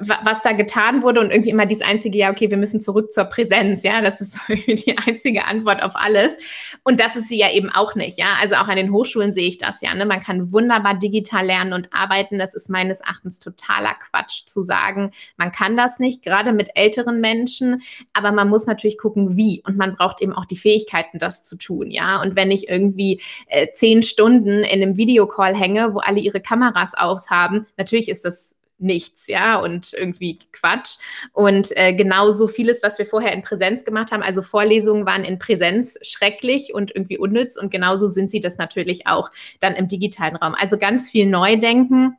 was 0.00 0.42
da 0.42 0.52
getan 0.52 1.02
wurde 1.02 1.20
und 1.20 1.30
irgendwie 1.30 1.50
immer 1.50 1.66
dieses 1.66 1.84
einzige, 1.84 2.18
ja, 2.18 2.30
okay, 2.30 2.50
wir 2.50 2.56
müssen 2.56 2.80
zurück 2.80 3.12
zur 3.12 3.24
Präsenz, 3.24 3.82
ja, 3.82 4.00
das 4.00 4.20
ist 4.20 4.38
die 4.48 4.96
einzige 4.98 5.44
Antwort 5.44 5.82
auf 5.82 5.92
alles. 5.94 6.38
Und 6.82 7.00
das 7.00 7.16
ist 7.16 7.28
sie 7.28 7.38
ja 7.38 7.50
eben 7.50 7.70
auch 7.70 7.94
nicht, 7.94 8.18
ja. 8.18 8.36
Also 8.40 8.56
auch 8.56 8.68
an 8.68 8.76
den 8.76 8.92
Hochschulen 8.92 9.32
sehe 9.32 9.48
ich 9.48 9.58
das 9.58 9.80
ja, 9.80 9.94
ne? 9.94 10.06
Man 10.06 10.20
kann 10.20 10.52
wunderbar 10.52 10.94
digital 10.98 11.46
lernen 11.46 11.72
und 11.72 11.92
arbeiten. 11.92 12.38
Das 12.38 12.54
ist 12.54 12.70
meines 12.70 13.00
Erachtens 13.00 13.38
totaler 13.38 13.94
Quatsch 13.94 14.46
zu 14.46 14.62
sagen, 14.62 15.12
man 15.36 15.52
kann 15.52 15.76
das 15.76 15.98
nicht, 15.98 16.22
gerade 16.22 16.52
mit 16.52 16.70
älteren 16.74 17.20
Menschen. 17.20 17.82
Aber 18.12 18.32
man 18.32 18.48
muss 18.48 18.66
natürlich 18.66 18.98
gucken, 18.98 19.36
wie. 19.36 19.62
Und 19.66 19.76
man 19.76 19.94
braucht 19.94 20.22
eben 20.22 20.32
auch 20.32 20.46
die 20.46 20.56
Fähigkeiten, 20.56 21.18
das 21.18 21.42
zu 21.42 21.56
tun, 21.56 21.90
ja. 21.90 22.20
Und 22.20 22.36
wenn 22.36 22.50
ich 22.50 22.68
irgendwie 22.68 23.20
äh, 23.46 23.68
zehn 23.72 24.02
Stunden 24.02 24.64
in 24.64 24.82
einem 24.82 24.96
Videocall 24.96 25.56
hänge, 25.56 25.94
wo 25.94 25.98
alle 25.98 26.20
ihre 26.20 26.40
Kameras 26.40 26.94
haben, 27.28 27.66
natürlich 27.76 28.08
ist 28.08 28.24
das 28.24 28.56
nichts, 28.82 29.26
ja, 29.26 29.56
und 29.56 29.92
irgendwie 29.92 30.38
Quatsch. 30.52 30.96
Und 31.32 31.76
äh, 31.76 31.92
genauso 31.94 32.48
vieles, 32.48 32.82
was 32.82 32.98
wir 32.98 33.06
vorher 33.06 33.32
in 33.32 33.42
Präsenz 33.42 33.84
gemacht 33.84 34.12
haben, 34.12 34.22
also 34.22 34.42
Vorlesungen 34.42 35.06
waren 35.06 35.24
in 35.24 35.38
Präsenz 35.38 35.98
schrecklich 36.02 36.74
und 36.74 36.94
irgendwie 36.94 37.18
unnütz 37.18 37.56
und 37.56 37.70
genauso 37.70 38.08
sind 38.08 38.30
sie 38.30 38.40
das 38.40 38.58
natürlich 38.58 39.06
auch 39.06 39.30
dann 39.60 39.74
im 39.74 39.88
digitalen 39.88 40.36
Raum. 40.36 40.54
Also 40.58 40.78
ganz 40.78 41.10
viel 41.10 41.26
Neudenken 41.26 42.16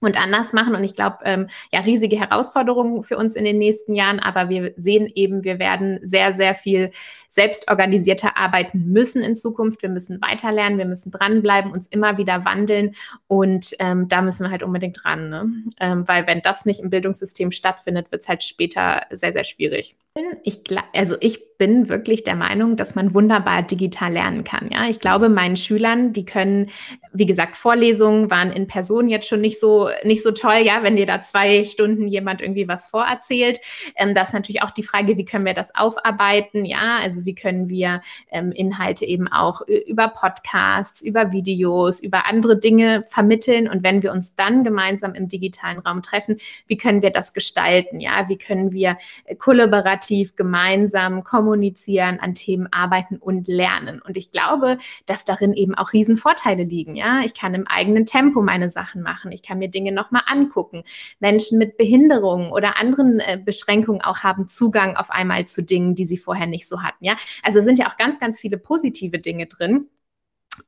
und 0.00 0.20
anders 0.20 0.52
machen. 0.52 0.74
Und 0.74 0.84
ich 0.84 0.94
glaube, 0.94 1.18
ähm, 1.24 1.48
ja, 1.72 1.80
riesige 1.80 2.18
Herausforderungen 2.18 3.02
für 3.02 3.16
uns 3.16 3.36
in 3.36 3.44
den 3.44 3.58
nächsten 3.58 3.94
Jahren. 3.94 4.18
Aber 4.18 4.48
wir 4.48 4.72
sehen 4.76 5.10
eben, 5.14 5.44
wir 5.44 5.58
werden 5.58 5.98
sehr, 6.02 6.32
sehr 6.32 6.54
viel 6.54 6.90
selbstorganisierter 7.28 8.36
arbeiten 8.36 8.90
müssen 8.90 9.22
in 9.22 9.36
Zukunft. 9.36 9.82
Wir 9.82 9.88
müssen 9.88 10.20
weiterlernen, 10.20 10.78
wir 10.78 10.86
müssen 10.86 11.12
dranbleiben, 11.12 11.70
uns 11.70 11.86
immer 11.86 12.18
wieder 12.18 12.44
wandeln. 12.44 12.94
Und 13.28 13.74
ähm, 13.78 14.08
da 14.08 14.22
müssen 14.22 14.44
wir 14.44 14.50
halt 14.50 14.62
unbedingt 14.62 14.98
dran. 15.02 15.28
Ne? 15.28 15.52
Ähm, 15.78 16.08
weil 16.08 16.26
wenn 16.26 16.42
das 16.42 16.64
nicht 16.64 16.80
im 16.80 16.90
Bildungssystem 16.90 17.50
stattfindet, 17.52 18.10
wird 18.10 18.22
es 18.22 18.28
halt 18.28 18.42
später 18.42 19.02
sehr, 19.10 19.32
sehr 19.32 19.44
schwierig. 19.44 19.96
Ich, 20.42 20.62
also 20.92 21.16
ich 21.20 21.49
bin 21.60 21.90
wirklich 21.90 22.24
der 22.24 22.36
Meinung, 22.36 22.76
dass 22.76 22.94
man 22.94 23.12
wunderbar 23.12 23.60
digital 23.60 24.14
lernen 24.14 24.44
kann. 24.44 24.70
Ja, 24.72 24.88
ich 24.88 24.98
glaube, 24.98 25.28
meinen 25.28 25.58
Schülern, 25.58 26.14
die 26.14 26.24
können, 26.24 26.70
wie 27.12 27.26
gesagt, 27.26 27.54
Vorlesungen 27.54 28.30
waren 28.30 28.50
in 28.50 28.66
Person 28.66 29.08
jetzt 29.08 29.28
schon 29.28 29.42
nicht 29.42 29.60
so, 29.60 29.90
nicht 30.02 30.22
so 30.22 30.30
toll. 30.30 30.62
Ja, 30.64 30.82
wenn 30.82 30.96
dir 30.96 31.04
da 31.04 31.20
zwei 31.20 31.64
Stunden 31.66 32.08
jemand 32.08 32.40
irgendwie 32.40 32.66
was 32.66 32.86
vorerzählt. 32.86 33.60
Ähm, 33.94 34.14
das 34.14 34.28
ist 34.28 34.34
natürlich 34.34 34.62
auch 34.62 34.70
die 34.70 34.82
Frage, 34.82 35.18
wie 35.18 35.26
können 35.26 35.44
wir 35.44 35.52
das 35.52 35.74
aufarbeiten? 35.74 36.64
Ja, 36.64 36.96
also 37.02 37.26
wie 37.26 37.34
können 37.34 37.68
wir 37.68 38.00
ähm, 38.30 38.52
Inhalte 38.52 39.04
eben 39.04 39.28
auch 39.28 39.60
über 39.86 40.08
Podcasts, 40.08 41.02
über 41.02 41.30
Videos, 41.30 42.00
über 42.00 42.26
andere 42.26 42.58
Dinge 42.58 43.04
vermitteln? 43.06 43.68
Und 43.68 43.82
wenn 43.82 44.02
wir 44.02 44.12
uns 44.12 44.34
dann 44.34 44.64
gemeinsam 44.64 45.14
im 45.14 45.28
digitalen 45.28 45.80
Raum 45.80 46.00
treffen, 46.00 46.38
wie 46.68 46.78
können 46.78 47.02
wir 47.02 47.10
das 47.10 47.34
gestalten? 47.34 48.00
Ja, 48.00 48.30
wie 48.30 48.38
können 48.38 48.72
wir 48.72 48.96
kollaborativ 49.36 50.36
gemeinsam 50.36 51.22
kommunizieren? 51.22 51.49
Kommunizieren, 51.50 52.20
an 52.20 52.34
Themen 52.34 52.68
arbeiten 52.70 53.16
und 53.16 53.48
lernen. 53.48 54.00
Und 54.00 54.16
ich 54.16 54.30
glaube, 54.30 54.78
dass 55.06 55.24
darin 55.24 55.52
eben 55.52 55.74
auch 55.74 55.92
Riesenvorteile 55.92 56.62
liegen. 56.62 56.94
Ja, 56.94 57.22
ich 57.24 57.34
kann 57.34 57.54
im 57.54 57.66
eigenen 57.66 58.06
Tempo 58.06 58.40
meine 58.40 58.68
Sachen 58.68 59.02
machen. 59.02 59.32
Ich 59.32 59.42
kann 59.42 59.58
mir 59.58 59.68
Dinge 59.68 59.90
nochmal 59.90 60.22
angucken. 60.26 60.84
Menschen 61.18 61.58
mit 61.58 61.76
Behinderungen 61.76 62.52
oder 62.52 62.78
anderen 62.78 63.18
äh, 63.18 63.36
Beschränkungen 63.44 64.00
auch 64.00 64.20
haben 64.20 64.46
Zugang 64.46 64.96
auf 64.96 65.10
einmal 65.10 65.46
zu 65.46 65.64
Dingen, 65.64 65.96
die 65.96 66.04
sie 66.04 66.18
vorher 66.18 66.46
nicht 66.46 66.68
so 66.68 66.82
hatten. 66.82 67.04
Ja, 67.04 67.16
also 67.42 67.60
sind 67.62 67.80
ja 67.80 67.88
auch 67.88 67.96
ganz, 67.96 68.20
ganz 68.20 68.38
viele 68.38 68.56
positive 68.56 69.18
Dinge 69.18 69.46
drin. 69.46 69.88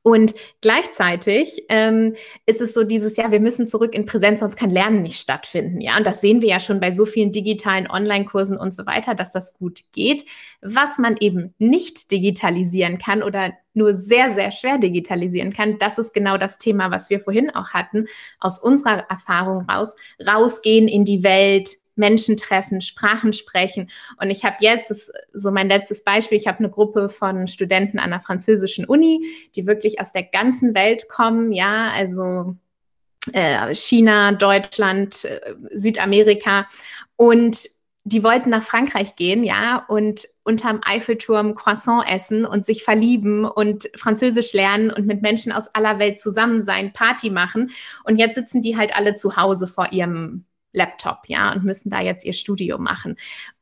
Und 0.01 0.33
gleichzeitig 0.61 1.63
ähm, 1.69 2.15
ist 2.45 2.61
es 2.61 2.73
so 2.73 2.83
dieses 2.83 3.15
Jahr, 3.15 3.31
wir 3.31 3.39
müssen 3.39 3.67
zurück 3.67 3.93
in 3.93 4.05
Präsenz, 4.05 4.39
sonst 4.39 4.55
kann 4.55 4.69
Lernen 4.69 5.01
nicht 5.01 5.19
stattfinden. 5.19 5.81
Ja, 5.81 5.97
und 5.97 6.07
das 6.07 6.21
sehen 6.21 6.41
wir 6.41 6.49
ja 6.49 6.59
schon 6.59 6.79
bei 6.79 6.91
so 6.91 7.05
vielen 7.05 7.31
digitalen 7.31 7.89
Online-Kursen 7.89 8.57
und 8.57 8.73
so 8.73 8.85
weiter, 8.85 9.15
dass 9.15 9.31
das 9.31 9.53
gut 9.53 9.81
geht. 9.93 10.25
Was 10.61 10.97
man 10.97 11.17
eben 11.17 11.53
nicht 11.57 12.11
digitalisieren 12.11 12.97
kann 12.97 13.23
oder 13.23 13.53
nur 13.73 13.93
sehr, 13.93 14.29
sehr 14.29 14.51
schwer 14.51 14.77
digitalisieren 14.77 15.53
kann, 15.53 15.77
das 15.77 15.97
ist 15.97 16.13
genau 16.13 16.37
das 16.37 16.57
Thema, 16.57 16.91
was 16.91 17.09
wir 17.09 17.19
vorhin 17.19 17.49
auch 17.49 17.69
hatten, 17.69 18.07
aus 18.39 18.59
unserer 18.59 19.09
Erfahrung 19.09 19.63
raus. 19.69 19.95
Rausgehen 20.25 20.87
in 20.87 21.05
die 21.05 21.23
Welt, 21.23 21.77
Menschen 21.95 22.37
treffen, 22.37 22.81
Sprachen 22.81 23.33
sprechen. 23.33 23.89
Und 24.17 24.29
ich 24.29 24.43
habe 24.43 24.57
jetzt, 24.59 24.89
das 24.89 25.09
ist 25.09 25.13
so 25.33 25.51
mein 25.51 25.69
letztes 25.69 26.03
Beispiel, 26.03 26.37
ich 26.37 26.47
habe 26.47 26.59
eine 26.59 26.69
Gruppe 26.69 27.09
von 27.09 27.47
Studenten 27.47 27.99
an 27.99 28.11
der 28.11 28.21
französischen 28.21 28.85
Uni, 28.85 29.25
die 29.55 29.67
wirklich 29.67 29.99
aus 29.99 30.11
der 30.11 30.23
ganzen 30.23 30.75
Welt 30.75 31.07
kommen, 31.09 31.51
ja, 31.51 31.91
also 31.91 32.55
äh, 33.31 33.73
China, 33.73 34.33
Deutschland, 34.33 35.25
äh, 35.25 35.55
Südamerika. 35.71 36.67
Und 37.15 37.69
die 38.05 38.23
wollten 38.23 38.49
nach 38.49 38.63
Frankreich 38.63 39.15
gehen, 39.15 39.43
ja, 39.45 39.85
und 39.87 40.27
unterm 40.43 40.81
Eiffelturm 40.83 41.55
Croissant 41.55 42.03
essen 42.09 42.45
und 42.45 42.65
sich 42.65 42.83
verlieben 42.83 43.45
und 43.45 43.89
Französisch 43.95 44.51
lernen 44.51 44.91
und 44.91 45.07
mit 45.07 45.21
Menschen 45.21 45.53
aus 45.53 45.73
aller 45.73 45.99
Welt 45.99 46.19
zusammen 46.19 46.61
sein, 46.61 46.91
Party 46.91 47.29
machen. 47.29 47.71
Und 48.03 48.17
jetzt 48.17 48.35
sitzen 48.35 48.61
die 48.61 48.75
halt 48.75 48.93
alle 48.93 49.13
zu 49.13 49.37
Hause 49.37 49.67
vor 49.67 49.93
ihrem 49.93 50.43
Laptop, 50.73 51.21
ja, 51.27 51.53
und 51.53 51.63
müssen 51.63 51.89
da 51.89 52.01
jetzt 52.01 52.25
ihr 52.25 52.33
Studium 52.33 52.83
machen. 52.83 53.15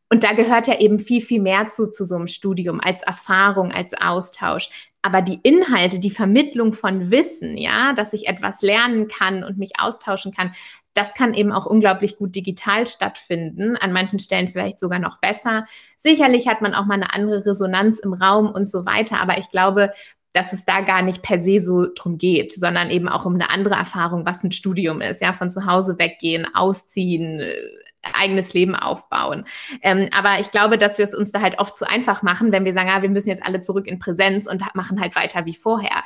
Und 0.10 0.26
da 0.26 0.34
gehört 0.34 0.68
ja 0.68 0.78
eben 0.80 1.00
viel, 1.00 1.22
viel 1.22 1.42
mehr 1.42 1.68
zu, 1.68 1.90
zu 1.90 2.04
so 2.04 2.16
einem 2.16 2.28
Studium 2.28 2.82
als 2.82 3.02
Erfahrung, 3.02 3.72
als 3.72 3.94
Austausch. 3.94 4.70
Aber 5.02 5.22
die 5.22 5.40
Inhalte, 5.42 6.00
die 6.00 6.12
Vermittlung 6.12 6.74
von 6.74 7.12
Wissen, 7.12 7.58
ja, 7.58 7.94
dass 7.94 8.12
ich 8.12 8.28
etwas 8.28 8.62
lernen 8.62 9.08
kann 9.08 9.44
und 9.44 9.58
mich 9.58 9.80
austauschen 9.80 10.34
kann, 10.34 10.54
das 10.94 11.14
kann 11.14 11.34
eben 11.34 11.54
auch 11.54 11.66
unglaublich 11.66 12.18
gut 12.18 12.36
digital 12.36 12.86
stattfinden, 12.86 13.78
an 13.78 13.94
manchen 13.94 14.20
Stellen 14.20 14.50
vielleicht 14.50 14.80
sogar 14.80 15.00
noch 15.00 15.20
besser. 15.20 15.66
Sicherlich 15.96 16.48
hat 16.48 16.62
man 16.62 16.74
auch 16.74 16.86
mal 16.86 16.96
eine 16.96 17.14
andere 17.14 17.46
Resonanz 17.46 18.00
im 18.00 18.14
Raum 18.14 18.52
und 18.52 18.66
so 18.66 18.86
weiter, 18.86 19.22
aber 19.22 19.38
ich 19.38 19.50
glaube, 19.50 19.92
dass 20.34 20.54
es 20.54 20.66
da 20.66 20.82
gar 20.82 21.02
nicht 21.02 21.22
per 21.22 21.40
se 21.40 21.60
so 21.60 21.88
drum 21.94 22.18
geht, 22.18 22.54
sondern 22.54 22.90
eben 22.90 23.10
auch 23.10 23.26
um 23.26 23.36
eine 23.36 23.50
andere 23.50 23.76
Erfahrung, 23.76 24.26
was 24.26 24.44
ein 24.44 24.52
Studium 24.52 25.02
ist, 25.02 25.22
ja, 25.22 25.34
von 25.34 25.50
zu 25.50 25.66
Hause 25.66 26.00
weggehen, 26.00 26.48
ausziehen, 26.54 27.40
äh, 27.40 27.56
eigenes 28.02 28.54
Leben 28.54 28.76
aufbauen. 28.76 29.46
Ähm, 29.82 30.10
aber 30.12 30.40
ich 30.40 30.52
glaube, 30.52 30.78
dass 30.78 30.98
wir 30.98 31.06
es 31.06 31.14
uns 31.14 31.32
da 31.32 31.42
halt 31.42 31.60
oft 31.60 31.76
zu 31.76 31.88
einfach 31.88 32.24
machen, 32.24 32.52
wenn 32.52 32.66
wir 32.66 32.74
sagen, 32.74 32.90
ah, 32.90 33.02
wir 33.02 33.10
müssen 33.10 33.30
jetzt 33.30 33.46
alle 33.46 33.60
zurück 33.60 33.88
in 33.88 34.00
Präsenz 34.00 34.48
und 34.48 34.64
machen 34.74 35.00
halt 35.00 35.16
weiter 35.16 35.46
wie 35.46 35.54
vorher. 35.54 36.04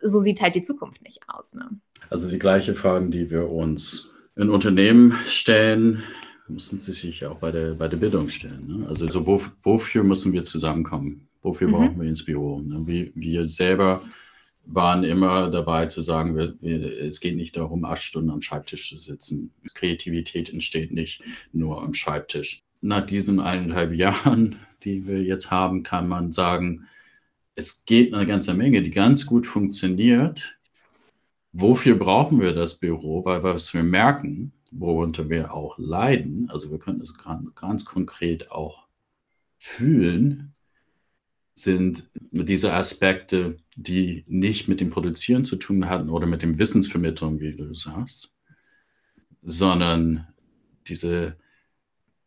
So 0.00 0.20
sieht 0.20 0.40
halt 0.40 0.54
die 0.54 0.62
Zukunft 0.62 1.02
nicht 1.02 1.20
aus. 1.28 1.54
Ne? 1.54 1.68
Also 2.08 2.28
die 2.28 2.38
gleiche 2.38 2.74
Fragen, 2.74 3.10
die 3.10 3.30
wir 3.30 3.50
uns 3.50 4.14
in 4.36 4.50
Unternehmen 4.50 5.18
stellen, 5.26 6.02
müssen 6.48 6.78
sie 6.78 6.92
sich 6.92 7.26
auch 7.26 7.36
bei 7.36 7.50
der, 7.50 7.74
bei 7.74 7.88
der 7.88 7.96
Bildung 7.96 8.28
stellen. 8.28 8.66
Ne? 8.66 8.88
Also, 8.88 9.04
also 9.04 9.26
wo, 9.26 9.42
wofür 9.62 10.04
müssen 10.04 10.32
wir 10.32 10.44
zusammenkommen? 10.44 11.28
Wofür 11.46 11.68
mhm. 11.68 11.72
brauchen 11.72 12.00
wir 12.00 12.08
ins 12.08 12.24
Büro? 12.24 12.60
Ne? 12.60 12.82
Wir, 12.86 13.12
wir, 13.14 13.46
selber 13.46 14.02
waren 14.64 15.04
immer 15.04 15.48
dabei 15.48 15.86
zu 15.86 16.00
sagen, 16.00 16.36
wir, 16.36 16.56
wir, 16.60 17.00
es 17.04 17.20
geht 17.20 17.36
nicht 17.36 17.56
darum, 17.56 17.84
acht 17.84 18.02
Stunden 18.02 18.30
am 18.30 18.42
Schreibtisch 18.42 18.88
zu 18.88 18.96
sitzen. 18.96 19.52
Kreativität 19.74 20.52
entsteht 20.52 20.90
nicht 20.90 21.22
nur 21.52 21.82
am 21.82 21.94
Schreibtisch. 21.94 22.64
Nach 22.80 23.06
diesen 23.06 23.38
eineinhalb 23.38 23.94
Jahren, 23.94 24.58
die 24.82 25.06
wir 25.06 25.22
jetzt 25.22 25.52
haben, 25.52 25.84
kann 25.84 26.08
man 26.08 26.32
sagen, 26.32 26.86
es 27.54 27.84
geht 27.84 28.12
eine 28.12 28.26
ganze 28.26 28.54
Menge, 28.54 28.82
die 28.82 28.90
ganz 28.90 29.24
gut 29.24 29.46
funktioniert. 29.46 30.58
Wofür 31.52 31.94
brauchen 31.94 32.40
wir 32.40 32.54
das 32.54 32.74
Büro? 32.74 33.24
Weil 33.24 33.44
was 33.44 33.72
wir 33.72 33.84
merken, 33.84 34.52
worunter 34.72 35.30
wir 35.30 35.54
auch 35.54 35.78
leiden, 35.78 36.50
also 36.50 36.72
wir 36.72 36.80
können 36.80 37.00
es 37.00 37.14
ganz 37.54 37.84
konkret 37.84 38.50
auch 38.50 38.88
fühlen, 39.58 40.55
sind 41.58 42.08
diese 42.30 42.74
Aspekte, 42.74 43.56
die 43.76 44.24
nicht 44.28 44.68
mit 44.68 44.80
dem 44.80 44.90
Produzieren 44.90 45.44
zu 45.44 45.56
tun 45.56 45.88
hatten 45.88 46.10
oder 46.10 46.26
mit 46.26 46.42
dem 46.42 46.58
Wissensvermittlung, 46.58 47.40
wie 47.40 47.54
du 47.54 47.74
sagst, 47.74 48.30
sondern 49.40 50.28
diese 50.86 51.36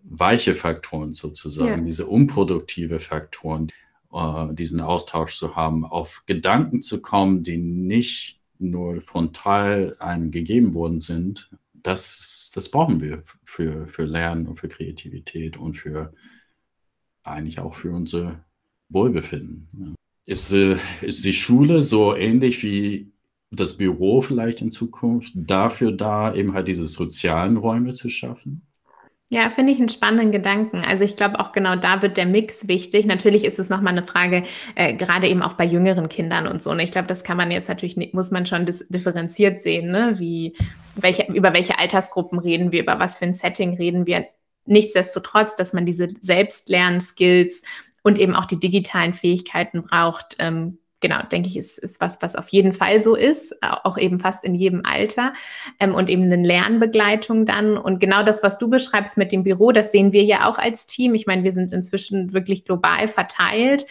weiche 0.01 0.55
Faktoren 0.55 1.13
sozusagen, 1.13 1.81
ja. 1.81 1.85
diese 1.85 2.07
unproduktive 2.07 2.99
Faktoren, 2.99 3.71
äh, 4.11 4.53
diesen 4.53 4.81
Austausch 4.81 5.37
zu 5.37 5.55
haben, 5.55 5.85
auf 5.85 6.23
Gedanken 6.25 6.81
zu 6.81 6.99
kommen, 7.01 7.43
die 7.43 7.57
nicht 7.57 8.39
nur 8.57 9.01
frontal 9.01 9.95
einem 9.99 10.31
gegeben 10.31 10.73
worden 10.73 10.99
sind, 10.99 11.51
das, 11.73 12.51
das 12.53 12.69
brauchen 12.69 12.99
wir 12.99 13.23
für, 13.45 13.87
für 13.87 14.05
Lernen 14.05 14.47
und 14.47 14.59
für 14.59 14.67
Kreativität 14.67 15.55
und 15.55 15.77
für 15.77 16.13
eigentlich 17.23 17.59
auch 17.59 17.75
für 17.75 17.91
unsere 17.91 18.43
Wohlbefinden. 18.89 19.95
Ist, 20.25 20.51
äh, 20.51 20.77
ist 21.01 21.25
die 21.25 21.33
Schule 21.33 21.81
so 21.81 22.15
ähnlich 22.15 22.63
wie 22.63 23.11
das 23.51 23.77
Büro 23.77 24.21
vielleicht 24.21 24.61
in 24.61 24.71
Zukunft 24.71 25.33
dafür 25.35 25.91
da, 25.91 26.33
eben 26.33 26.53
halt 26.53 26.67
diese 26.67 26.87
sozialen 26.87 27.57
Räume 27.57 27.93
zu 27.93 28.09
schaffen? 28.09 28.61
Ja, 29.31 29.51
finde 29.51 29.71
ich 29.71 29.79
einen 29.79 29.89
spannenden 29.89 30.31
Gedanken. 30.31 30.77
Also 30.77 31.03
ich 31.03 31.15
glaube 31.15 31.39
auch 31.39 31.51
genau 31.51 31.75
da 31.75 32.01
wird 32.01 32.17
der 32.17 32.25
Mix 32.25 32.67
wichtig. 32.67 33.05
Natürlich 33.05 33.45
ist 33.45 33.59
es 33.59 33.69
nochmal 33.69 33.93
eine 33.93 34.03
Frage, 34.03 34.43
äh, 34.73 34.95
gerade 34.95 35.27
eben 35.27 35.43
auch 35.43 35.53
bei 35.53 35.65
jüngeren 35.65 36.09
Kindern 36.09 36.47
und 36.47 36.63
so. 36.63 36.71
Und 36.71 36.79
ich 36.79 36.91
glaube, 36.91 37.07
das 37.07 37.23
kann 37.23 37.37
man 37.37 37.51
jetzt 37.51 37.69
natürlich, 37.69 37.95
muss 38.13 38.31
man 38.31 38.47
schon 38.47 38.65
differenziert 38.65 39.61
sehen, 39.61 39.91
ne? 39.91 40.15
Wie, 40.17 40.55
welche, 40.95 41.31
über 41.31 41.53
welche 41.53 41.77
Altersgruppen 41.77 42.39
reden 42.39 42.71
wir, 42.71 42.81
über 42.81 42.99
was 42.99 43.19
für 43.19 43.25
ein 43.25 43.33
Setting 43.35 43.75
reden 43.75 44.07
wir. 44.07 44.25
Nichtsdestotrotz, 44.65 45.55
dass 45.55 45.73
man 45.73 45.85
diese 45.85 46.07
Selbstlernskills 46.19 47.61
und 48.09 48.17
eben 48.17 48.35
auch 48.35 48.45
die 48.45 48.59
digitalen 48.59 49.13
Fähigkeiten 49.13 49.83
braucht. 49.83 50.35
Ähm, 50.39 50.79
genau, 50.99 51.21
denke 51.31 51.47
ich, 51.47 51.57
ist, 51.57 51.77
ist 51.77 52.01
was, 52.01 52.19
was 52.21 52.35
auf 52.35 52.49
jeden 52.49 52.73
Fall 52.73 52.99
so 52.99 53.15
ist, 53.15 53.55
auch 53.61 53.99
eben 53.99 54.19
fast 54.19 54.43
in 54.43 54.55
jedem 54.55 54.81
Alter 54.83 55.33
ähm, 55.79 55.93
und 55.93 56.09
eben 56.09 56.23
eine 56.23 56.43
Lernbegleitung 56.43 57.45
dann. 57.45 57.77
Und 57.77 57.99
genau 57.99 58.23
das, 58.23 58.41
was 58.41 58.57
du 58.57 58.67
beschreibst 58.67 59.15
mit 59.15 59.31
dem 59.31 59.43
Büro, 59.43 59.71
das 59.71 59.91
sehen 59.91 60.11
wir 60.11 60.23
ja 60.23 60.49
auch 60.49 60.57
als 60.57 60.87
Team. 60.87 61.13
Ich 61.13 61.27
meine, 61.27 61.43
wir 61.43 61.51
sind 61.51 61.71
inzwischen 61.71 62.33
wirklich 62.33 62.65
global 62.65 63.07
verteilt. 63.07 63.85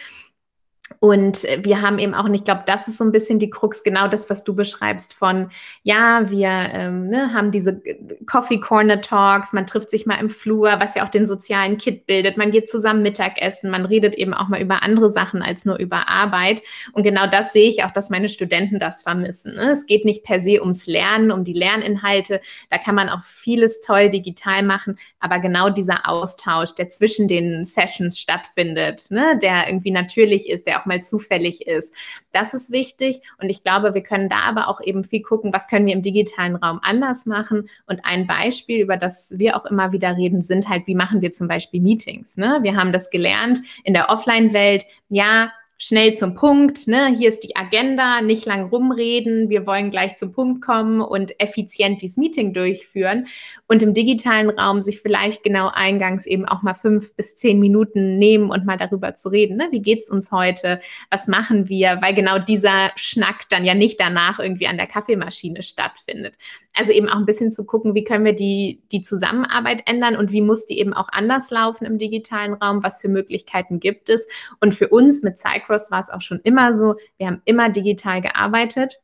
Und 0.99 1.43
wir 1.63 1.81
haben 1.81 1.99
eben 1.99 2.13
auch, 2.13 2.25
und 2.25 2.33
ich 2.33 2.43
glaube, 2.43 2.63
das 2.65 2.87
ist 2.87 2.97
so 2.97 3.03
ein 3.03 3.11
bisschen 3.11 3.39
die 3.39 3.49
Krux, 3.49 3.83
genau 3.83 4.07
das, 4.07 4.29
was 4.29 4.43
du 4.43 4.55
beschreibst 4.55 5.13
von, 5.13 5.49
ja, 5.83 6.29
wir 6.29 6.49
ähm, 6.49 7.07
ne, 7.07 7.33
haben 7.33 7.51
diese 7.51 7.81
Coffee 8.25 8.59
Corner 8.59 9.01
Talks, 9.01 9.53
man 9.53 9.67
trifft 9.67 9.89
sich 9.89 10.05
mal 10.05 10.19
im 10.19 10.29
Flur, 10.29 10.79
was 10.79 10.95
ja 10.95 11.05
auch 11.05 11.09
den 11.09 11.25
sozialen 11.25 11.77
Kit 11.77 12.05
bildet, 12.05 12.37
man 12.37 12.51
geht 12.51 12.69
zusammen 12.69 13.01
Mittagessen, 13.01 13.69
man 13.69 13.85
redet 13.85 14.15
eben 14.15 14.33
auch 14.33 14.47
mal 14.47 14.61
über 14.61 14.83
andere 14.83 15.09
Sachen 15.09 15.41
als 15.41 15.63
nur 15.65 15.77
über 15.77 16.09
Arbeit. 16.09 16.61
Und 16.93 17.03
genau 17.03 17.27
das 17.27 17.53
sehe 17.53 17.69
ich 17.69 17.83
auch, 17.83 17.91
dass 17.91 18.09
meine 18.09 18.29
Studenten 18.29 18.79
das 18.79 19.03
vermissen. 19.03 19.55
Ne? 19.55 19.71
Es 19.71 19.85
geht 19.85 20.05
nicht 20.05 20.23
per 20.23 20.39
se 20.39 20.59
ums 20.59 20.87
Lernen, 20.87 21.31
um 21.31 21.43
die 21.43 21.53
Lerninhalte, 21.53 22.41
da 22.69 22.77
kann 22.77 22.95
man 22.95 23.09
auch 23.09 23.23
vieles 23.23 23.79
toll 23.81 24.09
digital 24.09 24.63
machen, 24.63 24.97
aber 25.19 25.39
genau 25.39 25.69
dieser 25.69 26.09
Austausch, 26.09 26.75
der 26.75 26.89
zwischen 26.89 27.27
den 27.27 27.63
Sessions 27.63 28.19
stattfindet, 28.19 29.11
ne, 29.11 29.37
der 29.41 29.67
irgendwie 29.67 29.91
natürlich 29.91 30.49
ist, 30.49 30.67
der 30.67 30.78
auch 30.79 30.85
mal 30.85 31.01
zufällig 31.01 31.67
ist. 31.67 31.93
Das 32.31 32.53
ist 32.53 32.71
wichtig 32.71 33.21
und 33.41 33.49
ich 33.49 33.63
glaube, 33.63 33.93
wir 33.93 34.03
können 34.03 34.29
da 34.29 34.41
aber 34.41 34.67
auch 34.67 34.81
eben 34.81 35.03
viel 35.03 35.21
gucken, 35.21 35.53
was 35.53 35.67
können 35.67 35.85
wir 35.85 35.93
im 35.93 36.01
digitalen 36.01 36.55
Raum 36.55 36.79
anders 36.81 37.25
machen. 37.25 37.69
Und 37.87 38.01
ein 38.03 38.27
Beispiel, 38.27 38.81
über 38.81 38.97
das 38.97 39.37
wir 39.37 39.55
auch 39.55 39.65
immer 39.65 39.91
wieder 39.91 40.15
reden, 40.15 40.41
sind 40.41 40.69
halt, 40.69 40.87
wie 40.87 40.95
machen 40.95 41.21
wir 41.21 41.31
zum 41.31 41.47
Beispiel 41.47 41.81
Meetings. 41.81 42.37
Ne? 42.37 42.59
Wir 42.61 42.75
haben 42.75 42.93
das 42.93 43.09
gelernt 43.09 43.59
in 43.83 43.93
der 43.93 44.09
Offline-Welt. 44.09 44.85
Ja, 45.09 45.51
schnell 45.81 46.13
zum 46.13 46.35
Punkt. 46.35 46.87
Ne? 46.87 47.07
Hier 47.17 47.29
ist 47.29 47.39
die 47.45 47.55
Agenda, 47.55 48.21
nicht 48.21 48.45
lang 48.45 48.67
rumreden. 48.67 49.49
Wir 49.49 49.65
wollen 49.65 49.91
gleich 49.91 50.15
zum 50.15 50.33
Punkt 50.33 50.61
kommen 50.61 50.99
und 50.99 51.39
effizient 51.39 52.01
dieses 52.01 52.17
Meeting 52.17 52.53
durchführen. 52.53 53.27
Und 53.67 53.81
im 53.81 53.93
digitalen 53.93 54.49
Raum 54.49 54.81
sich 54.81 54.99
vielleicht 54.99 55.41
genau 55.41 55.71
eingangs 55.73 56.25
eben 56.25 56.45
auch 56.45 56.63
mal 56.63 56.73
fünf 56.73 57.15
bis 57.15 57.37
zehn 57.37 57.59
Minuten 57.59 58.17
nehmen 58.17 58.51
und 58.51 58.65
mal 58.65 58.77
darüber 58.77 59.15
zu 59.15 59.29
reden. 59.29 59.55
Ne? 59.55 59.69
Wie 59.71 59.81
geht's 59.81 60.09
uns 60.09 60.33
heute? 60.33 60.81
Was 61.09 61.27
machen 61.27 61.69
wir? 61.69 62.01
Weil 62.01 62.13
genau 62.13 62.39
dieser 62.39 62.91
Schnack 62.97 63.47
dann 63.49 63.63
ja 63.63 63.73
nicht 63.73 64.01
danach 64.01 64.39
irgendwie 64.39 64.67
an 64.67 64.75
der 64.75 64.87
Kaffeemaschine 64.87 65.63
stattfindet. 65.63 66.35
Also 66.73 66.91
eben 66.91 67.07
auch 67.07 67.17
ein 67.17 67.25
bisschen 67.25 67.51
zu 67.53 67.65
gucken, 67.65 67.95
wie 67.95 68.03
können 68.03 68.25
wir 68.25 68.35
die, 68.35 68.81
die 68.91 69.01
Zusammenarbeit 69.01 69.83
ändern 69.85 70.17
und 70.17 70.31
wie 70.31 70.41
muss 70.41 70.65
die 70.65 70.79
eben 70.79 70.93
auch 70.93 71.07
anders 71.09 71.51
laufen 71.51 71.85
im 71.85 71.97
digitalen 71.97 72.53
Raum? 72.53 72.83
Was 72.83 73.01
für 73.01 73.07
Möglichkeiten 73.07 73.79
gibt 73.79 74.09
es? 74.09 74.27
Und 74.59 74.75
für 74.75 74.89
uns 74.89 75.23
mit 75.23 75.37
Cycross 75.69 75.91
war 75.91 75.99
es 75.99 76.09
auch 76.09 76.21
schon 76.21 76.39
immer 76.43 76.77
so, 76.77 76.95
wir 77.17 77.27
haben 77.27 77.41
immer 77.45 77.69
digital 77.69 78.21
gearbeitet 78.21 78.95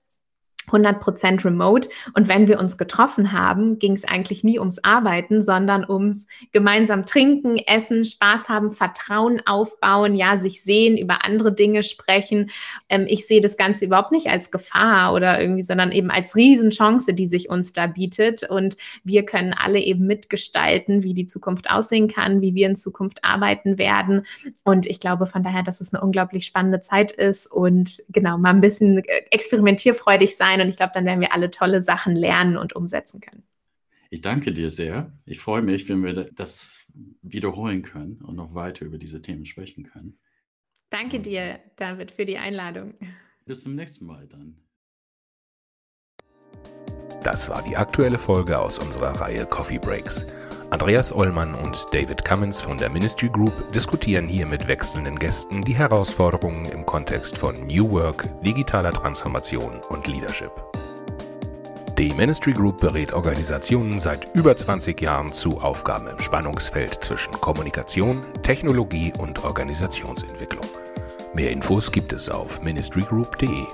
100% 0.69 1.45
remote. 1.45 1.89
Und 2.13 2.27
wenn 2.27 2.47
wir 2.47 2.59
uns 2.59 2.77
getroffen 2.77 3.31
haben, 3.31 3.79
ging 3.79 3.93
es 3.93 4.05
eigentlich 4.05 4.43
nie 4.43 4.59
ums 4.59 4.79
Arbeiten, 4.83 5.41
sondern 5.41 5.89
ums 5.89 6.27
gemeinsam 6.51 7.05
trinken, 7.05 7.57
essen, 7.57 8.05
Spaß 8.05 8.49
haben, 8.49 8.71
Vertrauen 8.71 9.41
aufbauen, 9.45 10.15
ja, 10.15 10.37
sich 10.37 10.63
sehen, 10.63 10.97
über 10.97 11.23
andere 11.23 11.53
Dinge 11.53 11.83
sprechen. 11.83 12.51
Ähm, 12.89 13.05
ich 13.07 13.27
sehe 13.27 13.41
das 13.41 13.57
Ganze 13.57 13.85
überhaupt 13.85 14.11
nicht 14.11 14.27
als 14.27 14.51
Gefahr 14.51 15.13
oder 15.13 15.39
irgendwie, 15.39 15.63
sondern 15.63 15.91
eben 15.91 16.11
als 16.11 16.35
Riesenchance, 16.35 17.13
die 17.13 17.27
sich 17.27 17.49
uns 17.49 17.73
da 17.73 17.87
bietet. 17.87 18.43
Und 18.43 18.77
wir 19.03 19.23
können 19.23 19.53
alle 19.53 19.79
eben 19.79 20.05
mitgestalten, 20.05 21.03
wie 21.03 21.13
die 21.13 21.25
Zukunft 21.25 21.69
aussehen 21.69 22.07
kann, 22.07 22.41
wie 22.41 22.55
wir 22.55 22.67
in 22.67 22.75
Zukunft 22.75 23.23
arbeiten 23.23 23.77
werden. 23.77 24.25
Und 24.63 24.85
ich 24.85 24.99
glaube 24.99 25.25
von 25.25 25.43
daher, 25.43 25.63
dass 25.63 25.81
es 25.81 25.93
eine 25.93 26.03
unglaublich 26.03 26.45
spannende 26.45 26.81
Zeit 26.81 27.11
ist 27.11 27.51
und 27.51 28.01
genau 28.09 28.37
mal 28.37 28.51
ein 28.51 28.61
bisschen 28.61 28.99
äh, 28.99 29.23
experimentierfreudig 29.31 30.35
sein 30.35 30.54
sein 30.55 30.61
und 30.65 30.69
ich 30.69 30.77
glaube, 30.77 30.91
dann 30.93 31.05
werden 31.05 31.21
wir 31.21 31.33
alle 31.33 31.51
tolle 31.51 31.81
Sachen 31.81 32.15
lernen 32.15 32.57
und 32.57 32.73
umsetzen 32.73 33.21
können. 33.21 33.43
Ich 34.09 34.21
danke 34.21 34.53
dir 34.53 34.69
sehr. 34.69 35.11
Ich 35.25 35.39
freue 35.39 35.61
mich, 35.61 35.89
wenn 35.89 36.03
wir 36.03 36.13
das 36.13 36.85
wiederholen 37.21 37.81
können 37.81 38.21
und 38.21 38.35
noch 38.35 38.53
weiter 38.53 38.85
über 38.85 38.97
diese 38.97 39.21
Themen 39.21 39.45
sprechen 39.45 39.83
können. 39.83 40.17
Danke 40.89 41.19
dir, 41.19 41.59
David, 41.75 42.11
für 42.11 42.25
die 42.25 42.37
Einladung. 42.37 42.93
Bis 43.45 43.63
zum 43.63 43.75
nächsten 43.75 44.05
Mal 44.05 44.27
dann. 44.27 44.57
Das 47.23 47.49
war 47.49 47.63
die 47.63 47.75
aktuelle 47.75 48.19
Folge 48.19 48.57
aus 48.57 48.77
unserer 48.77 49.19
Reihe 49.19 49.45
Coffee 49.47 49.79
Breaks. 49.79 50.27
Andreas 50.75 51.15
Ollmann 51.15 51.55
und 51.55 51.87
David 51.93 52.25
Cummins 52.25 52.59
von 52.59 52.77
der 52.77 52.89
Ministry 52.89 53.29
Group 53.29 53.71
diskutieren 53.71 54.27
hier 54.27 54.45
mit 54.45 54.67
wechselnden 54.67 55.17
Gästen 55.17 55.61
die 55.61 55.73
Herausforderungen 55.73 56.65
im 56.65 56.85
Kontext 56.85 57.37
von 57.37 57.55
New 57.65 57.89
Work, 57.91 58.27
digitaler 58.43 58.91
Transformation 58.91 59.79
und 59.87 60.05
Leadership. 60.05 60.51
Die 61.97 62.13
Ministry 62.13 62.51
Group 62.51 62.81
berät 62.81 63.13
Organisationen 63.13 64.01
seit 64.01 64.27
über 64.35 64.53
20 64.53 64.99
Jahren 64.99 65.31
zu 65.31 65.61
Aufgaben 65.61 66.07
im 66.07 66.19
Spannungsfeld 66.19 66.95
zwischen 66.95 67.31
Kommunikation, 67.39 68.21
Technologie 68.43 69.13
und 69.17 69.45
Organisationsentwicklung. 69.45 70.65
Mehr 71.33 71.51
Infos 71.51 71.89
gibt 71.89 72.11
es 72.11 72.27
auf 72.27 72.61
ministrygroup.de. 72.61 73.65